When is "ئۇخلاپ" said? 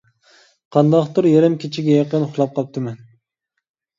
2.27-2.57